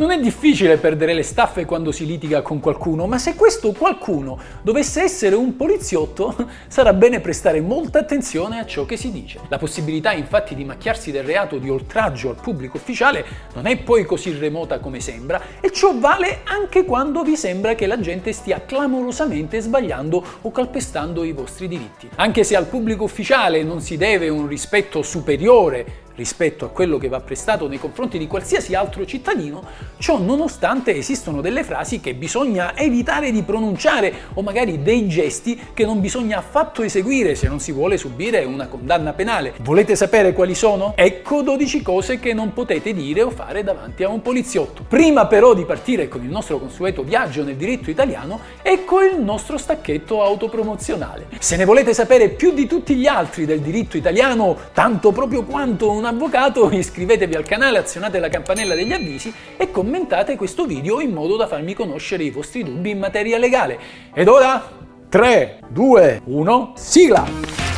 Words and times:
Non 0.00 0.12
è 0.12 0.18
difficile 0.18 0.78
perdere 0.78 1.12
le 1.12 1.22
staffe 1.22 1.66
quando 1.66 1.92
si 1.92 2.06
litiga 2.06 2.40
con 2.40 2.58
qualcuno, 2.58 3.06
ma 3.06 3.18
se 3.18 3.34
questo 3.34 3.72
qualcuno 3.72 4.38
dovesse 4.62 5.02
essere 5.02 5.34
un 5.34 5.56
poliziotto, 5.56 6.34
sarà 6.68 6.94
bene 6.94 7.20
prestare 7.20 7.60
molta 7.60 7.98
attenzione 7.98 8.58
a 8.60 8.64
ciò 8.64 8.86
che 8.86 8.96
si 8.96 9.12
dice. 9.12 9.40
La 9.48 9.58
possibilità 9.58 10.12
infatti 10.12 10.54
di 10.54 10.64
macchiarsi 10.64 11.10
del 11.10 11.24
reato 11.24 11.58
di 11.58 11.68
oltraggio 11.68 12.30
al 12.30 12.40
pubblico 12.40 12.78
ufficiale 12.78 13.26
non 13.52 13.66
è 13.66 13.76
poi 13.76 14.06
così 14.06 14.32
remota 14.38 14.78
come 14.78 15.00
sembra 15.00 15.38
e 15.60 15.70
ciò 15.70 15.92
vale 15.98 16.40
anche 16.44 16.86
quando 16.86 17.22
vi 17.22 17.36
sembra 17.36 17.74
che 17.74 17.86
la 17.86 18.00
gente 18.00 18.32
stia 18.32 18.62
clamorosamente 18.64 19.60
sbagliando 19.60 20.24
o 20.40 20.50
calpestando 20.50 21.24
i 21.24 21.32
vostri 21.32 21.68
diritti. 21.68 22.08
Anche 22.14 22.42
se 22.42 22.56
al 22.56 22.68
pubblico 22.68 23.04
ufficiale 23.04 23.62
non 23.62 23.82
si 23.82 23.98
deve 23.98 24.30
un 24.30 24.46
rispetto 24.46 25.02
superiore 25.02 26.08
rispetto 26.14 26.64
a 26.64 26.68
quello 26.68 26.98
che 26.98 27.08
va 27.08 27.20
prestato 27.20 27.68
nei 27.68 27.78
confronti 27.78 28.18
di 28.18 28.26
qualsiasi 28.26 28.74
altro 28.74 29.04
cittadino, 29.04 29.62
ciò 29.98 30.18
nonostante 30.18 30.94
esistono 30.94 31.40
delle 31.40 31.64
frasi 31.64 32.00
che 32.00 32.14
bisogna 32.14 32.76
evitare 32.76 33.30
di 33.30 33.42
pronunciare 33.42 34.12
o 34.34 34.42
magari 34.42 34.82
dei 34.82 35.08
gesti 35.08 35.58
che 35.72 35.84
non 35.84 36.00
bisogna 36.00 36.38
affatto 36.38 36.82
eseguire 36.82 37.34
se 37.34 37.48
non 37.48 37.60
si 37.60 37.72
vuole 37.72 37.96
subire 37.96 38.44
una 38.44 38.66
condanna 38.66 39.12
penale. 39.12 39.54
Volete 39.60 39.96
sapere 39.96 40.32
quali 40.32 40.54
sono? 40.54 40.92
Ecco 40.96 41.42
12 41.42 41.82
cose 41.82 42.18
che 42.18 42.34
non 42.34 42.52
potete 42.52 42.92
dire 42.92 43.22
o 43.22 43.30
fare 43.30 43.62
davanti 43.62 44.02
a 44.02 44.08
un 44.08 44.22
poliziotto. 44.22 44.84
Prima 44.86 45.26
però 45.26 45.54
di 45.54 45.64
partire 45.64 46.08
con 46.08 46.22
il 46.22 46.30
nostro 46.30 46.58
consueto 46.58 47.02
viaggio 47.02 47.44
nel 47.44 47.56
diritto 47.56 47.90
italiano, 47.90 48.40
ecco 48.62 49.02
il 49.02 49.20
nostro 49.20 49.56
stacchetto 49.56 50.22
autopromozionale. 50.22 51.28
Se 51.38 51.56
ne 51.56 51.64
volete 51.64 51.94
sapere 51.94 52.28
più 52.28 52.52
di 52.52 52.66
tutti 52.66 52.94
gli 52.94 53.06
altri 53.06 53.46
del 53.46 53.60
diritto 53.60 53.96
italiano, 53.96 54.56
tanto 54.72 55.12
proprio 55.12 55.44
quanto 55.44 55.90
una 56.00 56.08
avvocato, 56.08 56.70
iscrivetevi 56.72 57.34
al 57.34 57.44
canale, 57.44 57.78
azionate 57.78 58.18
la 58.18 58.28
campanella 58.28 58.74
degli 58.74 58.92
avvisi 58.92 59.32
e 59.56 59.70
commentate 59.70 60.36
questo 60.36 60.64
video 60.64 61.00
in 61.00 61.12
modo 61.12 61.36
da 61.36 61.46
farmi 61.46 61.74
conoscere 61.74 62.24
i 62.24 62.30
vostri 62.30 62.64
dubbi 62.64 62.90
in 62.90 62.98
materia 62.98 63.38
legale. 63.38 63.78
Ed 64.12 64.26
ora 64.26 64.78
3, 65.08 65.60
2, 65.68 66.22
1, 66.24 66.72
sigla! 66.76 67.68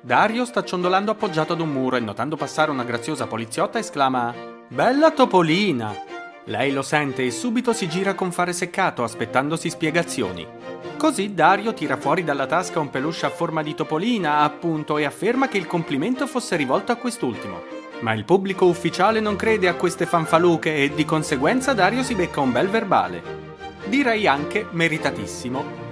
Dario 0.00 0.44
sta 0.44 0.62
ciondolando 0.62 1.10
appoggiato 1.10 1.52
ad 1.52 1.60
un 1.60 1.70
muro 1.70 1.96
e 1.96 2.00
notando 2.00 2.36
passare 2.36 2.70
una 2.70 2.84
graziosa 2.84 3.26
poliziotta 3.26 3.78
esclama 3.78 4.32
Bella 4.68 5.10
Topolina! 5.10 5.94
Lei 6.44 6.70
lo 6.70 6.82
sente 6.82 7.24
e 7.24 7.32
subito 7.32 7.72
si 7.72 7.88
gira 7.88 8.14
con 8.14 8.30
fare 8.30 8.52
seccato 8.52 9.02
aspettandosi 9.02 9.68
spiegazioni. 9.68 10.85
Così 10.96 11.34
Dario 11.34 11.74
tira 11.74 11.98
fuori 11.98 12.24
dalla 12.24 12.46
tasca 12.46 12.80
un 12.80 12.88
peluche 12.90 13.26
a 13.26 13.30
forma 13.30 13.62
di 13.62 13.74
topolina, 13.74 14.40
appunto, 14.40 14.96
e 14.96 15.04
afferma 15.04 15.46
che 15.46 15.58
il 15.58 15.66
complimento 15.66 16.26
fosse 16.26 16.56
rivolto 16.56 16.90
a 16.90 16.96
quest'ultimo. 16.96 17.62
Ma 18.00 18.12
il 18.12 18.24
pubblico 18.24 18.64
ufficiale 18.64 19.20
non 19.20 19.36
crede 19.36 19.68
a 19.68 19.74
queste 19.74 20.06
fanfaluche 20.06 20.74
e 20.74 20.94
di 20.94 21.04
conseguenza 21.04 21.74
Dario 21.74 22.02
si 22.02 22.14
becca 22.14 22.40
un 22.40 22.50
bel 22.50 22.68
verbale. 22.68 23.22
Direi 23.86 24.26
anche 24.26 24.66
meritatissimo, 24.70 25.85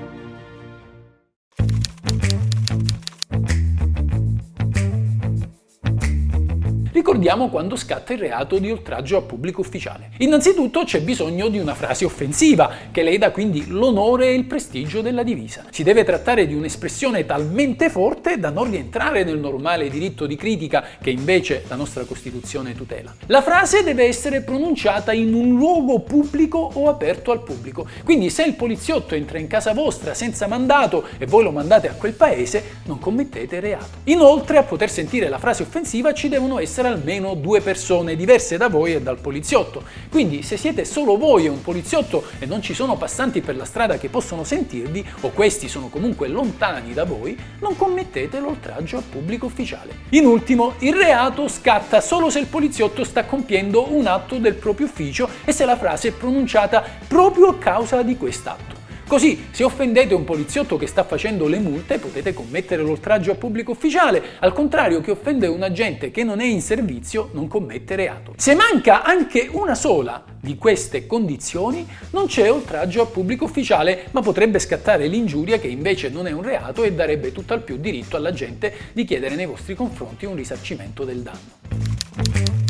ricordiamo 7.14 7.48
quando 7.48 7.76
scatta 7.76 8.12
il 8.12 8.18
reato 8.18 8.58
di 8.58 8.72
oltraggio 8.72 9.16
a 9.16 9.22
pubblico 9.22 9.60
ufficiale. 9.60 10.10
Innanzitutto 10.18 10.82
c'è 10.82 11.00
bisogno 11.00 11.48
di 11.48 11.60
una 11.60 11.74
frase 11.74 12.04
offensiva, 12.04 12.68
che 12.90 13.04
leda 13.04 13.30
quindi 13.30 13.68
l'onore 13.68 14.30
e 14.30 14.34
il 14.34 14.46
prestigio 14.46 15.00
della 15.00 15.22
divisa. 15.22 15.64
Si 15.70 15.84
deve 15.84 16.02
trattare 16.02 16.44
di 16.44 16.54
un'espressione 16.54 17.24
talmente 17.24 17.88
forte 17.88 18.40
da 18.40 18.50
non 18.50 18.68
rientrare 18.68 19.22
nel 19.22 19.38
normale 19.38 19.88
diritto 19.88 20.26
di 20.26 20.34
critica 20.34 20.84
che 21.00 21.10
invece 21.10 21.62
la 21.68 21.76
nostra 21.76 22.02
Costituzione 22.02 22.74
tutela. 22.74 23.14
La 23.26 23.42
frase 23.42 23.84
deve 23.84 24.06
essere 24.06 24.40
pronunciata 24.40 25.12
in 25.12 25.34
un 25.34 25.56
luogo 25.56 26.00
pubblico 26.00 26.68
o 26.74 26.88
aperto 26.88 27.30
al 27.30 27.44
pubblico. 27.44 27.86
Quindi 28.02 28.28
se 28.28 28.42
il 28.42 28.54
poliziotto 28.54 29.14
entra 29.14 29.38
in 29.38 29.46
casa 29.46 29.72
vostra 29.72 30.14
senza 30.14 30.48
mandato 30.48 31.06
e 31.18 31.26
voi 31.26 31.44
lo 31.44 31.52
mandate 31.52 31.88
a 31.88 31.92
quel 31.92 32.14
paese, 32.14 32.80
non 32.86 32.98
commettete 32.98 33.60
reato. 33.60 33.98
Inoltre, 34.04 34.58
a 34.58 34.64
poter 34.64 34.90
sentire 34.90 35.28
la 35.28 35.38
frase 35.38 35.62
offensiva 35.62 36.12
ci 36.12 36.28
devono 36.28 36.58
essere 36.58 36.72
essere 36.74 36.88
almeno 37.04 37.34
due 37.34 37.60
persone 37.60 38.16
diverse 38.16 38.56
da 38.56 38.68
voi 38.68 38.94
e 38.94 39.02
dal 39.02 39.18
poliziotto. 39.18 39.82
Quindi 40.10 40.42
se 40.42 40.56
siete 40.56 40.86
solo 40.86 41.18
voi 41.18 41.44
e 41.44 41.50
un 41.50 41.60
poliziotto 41.60 42.24
e 42.38 42.46
non 42.46 42.62
ci 42.62 42.72
sono 42.72 42.96
passanti 42.96 43.42
per 43.42 43.56
la 43.56 43.66
strada 43.66 43.98
che 43.98 44.08
possono 44.08 44.42
sentirvi, 44.42 45.04
o 45.20 45.30
questi 45.30 45.68
sono 45.68 45.88
comunque 45.88 46.28
lontani 46.28 46.94
da 46.94 47.04
voi, 47.04 47.38
non 47.60 47.76
commettete 47.76 48.40
l'oltraggio 48.40 48.96
a 48.96 49.02
pubblico 49.08 49.44
ufficiale. 49.46 49.92
In 50.10 50.24
ultimo, 50.24 50.74
il 50.78 50.94
reato 50.94 51.46
scatta 51.46 52.00
solo 52.00 52.30
se 52.30 52.38
il 52.38 52.46
poliziotto 52.46 53.04
sta 53.04 53.24
compiendo 53.24 53.92
un 53.92 54.06
atto 54.06 54.38
del 54.38 54.54
proprio 54.54 54.86
ufficio 54.86 55.28
e 55.44 55.52
se 55.52 55.66
la 55.66 55.76
frase 55.76 56.08
è 56.08 56.12
pronunciata 56.12 56.82
proprio 57.06 57.48
a 57.48 57.58
causa 57.58 58.02
di 58.02 58.16
quest'atto. 58.16 58.73
Così, 59.06 59.48
se 59.50 59.64
offendete 59.64 60.14
un 60.14 60.24
poliziotto 60.24 60.78
che 60.78 60.86
sta 60.86 61.04
facendo 61.04 61.46
le 61.46 61.58
multe, 61.58 61.98
potete 61.98 62.32
commettere 62.32 62.82
l'oltraggio 62.82 63.32
a 63.32 63.34
pubblico 63.34 63.72
ufficiale, 63.72 64.22
al 64.40 64.54
contrario 64.54 65.00
che 65.02 65.10
offende 65.10 65.46
un 65.46 65.62
agente 65.62 66.10
che 66.10 66.24
non 66.24 66.40
è 66.40 66.46
in 66.46 66.62
servizio, 66.62 67.28
non 67.32 67.46
commette 67.46 67.96
reato. 67.96 68.32
Se 68.36 68.54
manca 68.54 69.02
anche 69.02 69.48
una 69.52 69.74
sola 69.74 70.24
di 70.40 70.56
queste 70.56 71.06
condizioni, 71.06 71.86
non 72.10 72.26
c'è 72.26 72.50
oltraggio 72.50 73.02
a 73.02 73.06
pubblico 73.06 73.44
ufficiale, 73.44 74.06
ma 74.12 74.22
potrebbe 74.22 74.58
scattare 74.58 75.06
l'ingiuria 75.06 75.58
che 75.58 75.68
invece 75.68 76.08
non 76.08 76.26
è 76.26 76.32
un 76.32 76.42
reato 76.42 76.82
e 76.82 76.92
darebbe 76.92 77.30
tutt'al 77.30 77.62
più 77.62 77.76
diritto 77.76 78.16
all'agente 78.16 78.74
di 78.92 79.04
chiedere 79.04 79.34
nei 79.34 79.46
vostri 79.46 79.74
confronti 79.74 80.24
un 80.24 80.34
risarcimento 80.34 81.04
del 81.04 81.20
danno. 81.20 82.63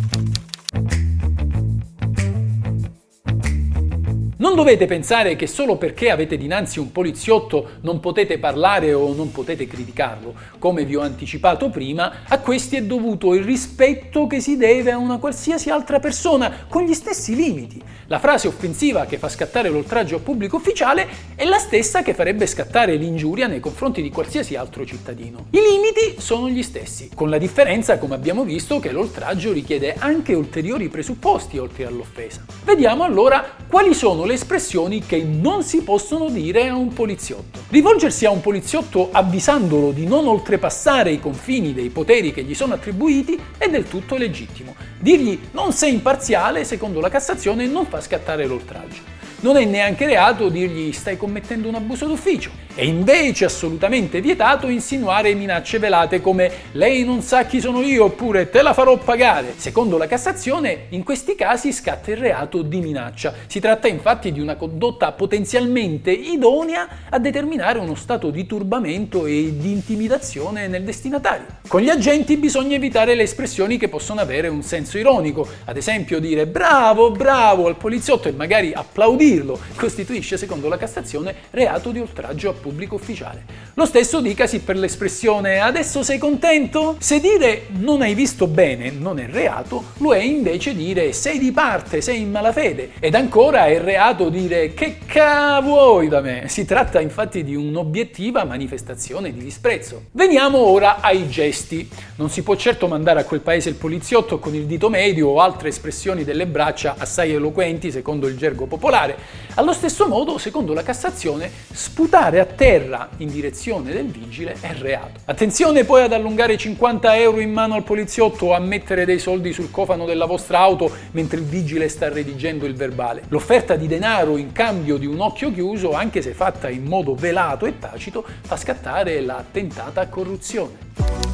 Non 4.54 4.62
dovete 4.62 4.86
pensare 4.86 5.34
che 5.34 5.48
solo 5.48 5.74
perché 5.74 6.12
avete 6.12 6.36
dinanzi 6.36 6.78
un 6.78 6.92
poliziotto 6.92 7.70
non 7.80 7.98
potete 7.98 8.38
parlare 8.38 8.92
o 8.92 9.12
non 9.12 9.32
potete 9.32 9.66
criticarlo. 9.66 10.32
Come 10.60 10.84
vi 10.84 10.94
ho 10.94 11.00
anticipato 11.00 11.70
prima, 11.70 12.18
a 12.28 12.38
questi 12.38 12.76
è 12.76 12.82
dovuto 12.84 13.34
il 13.34 13.42
rispetto 13.42 14.28
che 14.28 14.38
si 14.38 14.56
deve 14.56 14.92
a 14.92 14.96
una 14.96 15.18
qualsiasi 15.18 15.70
altra 15.70 15.98
persona, 15.98 16.66
con 16.68 16.84
gli 16.84 16.94
stessi 16.94 17.34
limiti. 17.34 17.82
La 18.06 18.20
frase 18.20 18.46
offensiva 18.46 19.06
che 19.06 19.18
fa 19.18 19.28
scattare 19.28 19.70
l'oltraggio 19.70 20.16
a 20.16 20.20
pubblico 20.20 20.56
ufficiale 20.56 21.08
è 21.34 21.44
la 21.46 21.58
stessa 21.58 22.02
che 22.02 22.14
farebbe 22.14 22.46
scattare 22.46 22.94
l'ingiuria 22.94 23.48
nei 23.48 23.60
confronti 23.60 24.02
di 24.02 24.10
qualsiasi 24.10 24.54
altro 24.54 24.84
cittadino. 24.84 25.46
I 25.50 25.58
limiti 25.58 26.20
sono 26.20 26.48
gli 26.48 26.62
stessi, 26.62 27.10
con 27.12 27.28
la 27.28 27.38
differenza, 27.38 27.98
come 27.98 28.14
abbiamo 28.14 28.44
visto, 28.44 28.78
che 28.78 28.92
l'oltraggio 28.92 29.52
richiede 29.52 29.96
anche 29.98 30.34
ulteriori 30.34 30.88
presupposti 30.88 31.58
oltre 31.58 31.86
all'offesa. 31.86 32.44
Vediamo 32.62 33.02
allora 33.02 33.56
quali 33.66 33.94
sono 33.94 34.24
le 34.24 34.36
espressioni 34.44 35.00
che 35.00 35.22
non 35.22 35.62
si 35.62 35.82
possono 35.82 36.28
dire 36.28 36.68
a 36.68 36.76
un 36.76 36.92
poliziotto. 36.92 37.60
Rivolgersi 37.70 38.26
a 38.26 38.30
un 38.30 38.42
poliziotto 38.42 39.08
avvisandolo 39.10 39.90
di 39.90 40.06
non 40.06 40.26
oltrepassare 40.26 41.10
i 41.10 41.18
confini 41.18 41.72
dei 41.72 41.88
poteri 41.88 42.32
che 42.32 42.42
gli 42.42 42.54
sono 42.54 42.74
attribuiti 42.74 43.40
è 43.56 43.68
del 43.68 43.88
tutto 43.88 44.16
legittimo. 44.16 44.76
Dirgli 44.98 45.38
non 45.52 45.72
sei 45.72 45.94
imparziale, 45.94 46.64
secondo 46.64 47.00
la 47.00 47.08
Cassazione, 47.08 47.66
non 47.66 47.86
fa 47.86 48.02
scattare 48.02 48.46
l'oltraggio. 48.46 49.00
Non 49.40 49.56
è 49.56 49.64
neanche 49.64 50.04
reato 50.04 50.50
dirgli 50.50 50.92
stai 50.92 51.16
commettendo 51.16 51.68
un 51.68 51.74
abuso 51.76 52.06
d'ufficio. 52.06 52.50
È 52.76 52.82
invece 52.82 53.44
assolutamente 53.44 54.20
vietato 54.20 54.66
insinuare 54.66 55.32
minacce 55.34 55.78
velate 55.78 56.20
come 56.20 56.50
lei 56.72 57.04
non 57.04 57.22
sa 57.22 57.44
chi 57.44 57.60
sono 57.60 57.80
io 57.82 58.06
oppure 58.06 58.50
te 58.50 58.62
la 58.62 58.72
farò 58.72 58.98
pagare. 58.98 59.54
Secondo 59.54 59.96
la 59.96 60.08
Cassazione, 60.08 60.86
in 60.88 61.04
questi 61.04 61.36
casi 61.36 61.72
scatta 61.72 62.10
il 62.10 62.16
reato 62.16 62.62
di 62.62 62.80
minaccia. 62.80 63.32
Si 63.46 63.60
tratta 63.60 63.86
infatti 63.86 64.32
di 64.32 64.40
una 64.40 64.56
condotta 64.56 65.12
potenzialmente 65.12 66.10
idonea 66.10 66.88
a 67.10 67.20
determinare 67.20 67.78
uno 67.78 67.94
stato 67.94 68.30
di 68.30 68.44
turbamento 68.44 69.24
e 69.26 69.54
di 69.56 69.70
intimidazione 69.70 70.66
nel 70.66 70.82
destinatario. 70.82 71.46
Con 71.68 71.80
gli 71.80 71.90
agenti 71.90 72.36
bisogna 72.36 72.74
evitare 72.74 73.14
le 73.14 73.22
espressioni 73.22 73.78
che 73.78 73.88
possono 73.88 74.20
avere 74.20 74.48
un 74.48 74.62
senso 74.62 74.98
ironico, 74.98 75.46
ad 75.66 75.76
esempio 75.76 76.18
dire 76.18 76.48
bravo, 76.48 77.12
bravo 77.12 77.68
al 77.68 77.76
poliziotto 77.76 78.26
e 78.26 78.32
magari 78.32 78.72
applaudirlo 78.72 79.60
costituisce, 79.76 80.36
secondo 80.36 80.66
la 80.66 80.76
Cassazione, 80.76 81.36
reato 81.50 81.92
di 81.92 82.00
oltraggio 82.00 82.62
pubblico 82.64 82.94
ufficiale. 82.94 83.44
Lo 83.74 83.84
stesso 83.84 84.22
dicasi 84.22 84.60
per 84.60 84.78
l'espressione 84.78 85.58
adesso 85.58 86.02
sei 86.02 86.16
contento? 86.16 86.96
Se 86.98 87.20
dire 87.20 87.66
non 87.72 88.00
hai 88.00 88.14
visto 88.14 88.46
bene 88.46 88.90
non 88.90 89.18
è 89.18 89.26
reato, 89.26 89.84
lo 89.98 90.14
è 90.14 90.22
invece 90.22 90.74
dire 90.74 91.12
sei 91.12 91.38
di 91.38 91.52
parte, 91.52 92.00
sei 92.00 92.22
in 92.22 92.30
malafede. 92.30 92.92
Ed 93.00 93.14
ancora 93.14 93.66
è 93.66 93.78
reato 93.78 94.30
dire 94.30 94.72
che 94.72 94.96
ca 95.04 95.60
vuoi 95.60 96.08
da 96.08 96.22
me. 96.22 96.44
Si 96.48 96.64
tratta 96.64 97.02
infatti 97.02 97.44
di 97.44 97.54
un'obiettiva 97.54 98.44
manifestazione 98.44 99.30
di 99.30 99.42
disprezzo. 99.42 100.04
Veniamo 100.12 100.56
ora 100.56 101.02
ai 101.02 101.28
gesti. 101.28 101.86
Non 102.16 102.30
si 102.30 102.42
può 102.42 102.56
certo 102.56 102.88
mandare 102.88 103.20
a 103.20 103.24
quel 103.24 103.40
paese 103.40 103.68
il 103.68 103.74
poliziotto 103.74 104.38
con 104.38 104.54
il 104.54 104.64
dito 104.64 104.88
medio 104.88 105.28
o 105.28 105.40
altre 105.40 105.68
espressioni 105.68 106.24
delle 106.24 106.46
braccia 106.46 106.94
assai 106.96 107.32
eloquenti 107.32 107.90
secondo 107.90 108.26
il 108.26 108.38
gergo 108.38 108.64
popolare. 108.64 109.16
Allo 109.56 109.74
stesso 109.74 110.08
modo, 110.08 110.38
secondo 110.38 110.72
la 110.72 110.82
Cassazione, 110.82 111.50
sputare 111.70 112.40
a 112.40 112.46
atterra 112.54 113.08
in 113.16 113.28
direzione 113.28 113.92
del 113.92 114.06
vigile 114.06 114.56
è 114.60 114.72
reato. 114.78 115.20
Attenzione 115.24 115.84
poi 115.84 116.02
ad 116.02 116.12
allungare 116.12 116.56
50 116.56 117.16
euro 117.16 117.40
in 117.40 117.52
mano 117.52 117.74
al 117.74 117.82
poliziotto 117.82 118.46
o 118.46 118.54
a 118.54 118.60
mettere 118.60 119.04
dei 119.04 119.18
soldi 119.18 119.52
sul 119.52 119.72
cofano 119.72 120.06
della 120.06 120.24
vostra 120.24 120.60
auto 120.60 120.90
mentre 121.10 121.38
il 121.38 121.44
vigile 121.44 121.88
sta 121.88 122.08
redigendo 122.08 122.64
il 122.64 122.74
verbale. 122.74 123.24
L'offerta 123.28 123.74
di 123.74 123.88
denaro 123.88 124.36
in 124.36 124.52
cambio 124.52 124.96
di 124.96 125.06
un 125.06 125.20
occhio 125.20 125.52
chiuso, 125.52 125.92
anche 125.92 126.22
se 126.22 126.32
fatta 126.32 126.70
in 126.70 126.84
modo 126.84 127.14
velato 127.14 127.66
e 127.66 127.78
tacito, 127.78 128.24
fa 128.42 128.56
scattare 128.56 129.20
la 129.20 129.44
tentata 129.50 130.06
corruzione. 130.06 131.33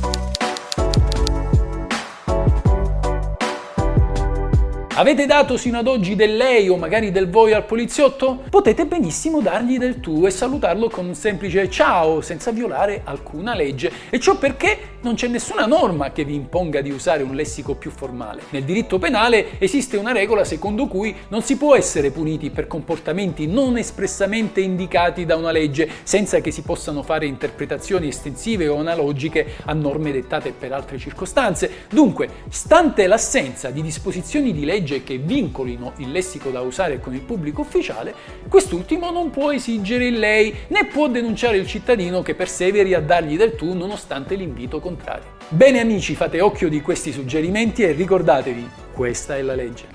Avete 5.01 5.25
dato 5.25 5.57
sino 5.57 5.79
ad 5.79 5.87
oggi 5.87 6.15
del 6.15 6.37
lei 6.37 6.69
o 6.69 6.77
magari 6.77 7.11
del 7.11 7.31
voi 7.31 7.55
al 7.55 7.65
poliziotto? 7.65 8.43
Potete 8.51 8.85
benissimo 8.85 9.41
dargli 9.41 9.79
del 9.79 9.99
tu 9.99 10.27
e 10.27 10.31
salutarlo 10.31 10.91
con 10.91 11.07
un 11.07 11.15
semplice 11.15 11.71
ciao 11.71 12.21
senza 12.21 12.51
violare 12.51 13.01
alcuna 13.05 13.55
legge. 13.55 13.91
E 14.11 14.21
ciò 14.21 14.37
perché 14.37 14.99
non 15.01 15.15
c'è 15.15 15.29
nessuna 15.29 15.65
norma 15.65 16.13
che 16.13 16.25
vi 16.25 16.35
imponga 16.35 16.83
di 16.83 16.91
usare 16.91 17.23
un 17.23 17.35
lessico 17.35 17.77
più 17.77 17.91
formale. 17.91 18.43
Nel 18.51 18.65
diritto 18.65 18.99
penale 18.99 19.59
esiste 19.59 19.97
una 19.97 20.13
regola 20.13 20.45
secondo 20.45 20.87
cui 20.87 21.17
non 21.29 21.41
si 21.41 21.57
può 21.57 21.75
essere 21.75 22.11
puniti 22.11 22.51
per 22.51 22.67
comportamenti 22.67 23.47
non 23.47 23.79
espressamente 23.79 24.61
indicati 24.61 25.25
da 25.25 25.37
una 25.37 25.51
legge 25.51 25.89
senza 26.03 26.41
che 26.41 26.51
si 26.51 26.61
possano 26.61 27.03
fare 27.03 27.25
interpretazioni 27.25 28.09
estensive 28.09 28.69
o 28.69 28.77
analogiche 28.77 29.55
a 29.65 29.73
norme 29.73 30.13
dettate 30.13 30.53
per 30.53 30.75
altre 30.75 30.99
circostanze. 30.99 31.87
Dunque, 31.89 32.29
stante 32.51 33.07
l'assenza 33.07 33.71
di 33.71 33.81
disposizioni 33.81 34.53
di 34.53 34.67
legge 34.67 34.89
legge 34.91 35.05
che 35.05 35.19
vincolino 35.19 35.93
il 35.99 36.11
lessico 36.11 36.51
da 36.51 36.61
usare 36.61 36.99
con 36.99 37.15
il 37.15 37.21
pubblico 37.21 37.61
ufficiale, 37.61 38.15
quest'ultimo 38.49 39.11
non 39.11 39.31
può 39.31 39.53
esigere 39.53 40.07
il 40.07 40.19
lei 40.19 40.55
né 40.69 40.87
può 40.87 41.09
denunciare 41.09 41.57
il 41.57 41.67
cittadino 41.67 42.23
che 42.23 42.35
perseveri 42.35 42.95
a 42.95 43.01
dargli 43.01 43.37
del 43.37 43.55
tu 43.55 43.73
nonostante 43.75 44.35
l'invito 44.35 44.81
contrario. 44.81 45.39
Bene 45.49 45.81
amici, 45.81 46.15
fate 46.15 46.41
occhio 46.41 46.69
di 46.69 46.81
questi 46.81 47.13
suggerimenti 47.13 47.83
e 47.83 47.93
ricordatevi, 47.93 48.69
questa 48.93 49.37
è 49.37 49.43
la 49.43 49.55
legge. 49.55 49.87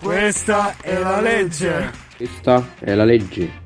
Questa 0.00 0.76
è 0.80 0.98
la 0.98 1.20
legge. 1.20 1.90
Questa 2.16 2.74
è 2.78 2.94
la 2.94 3.04
legge. 3.04 3.65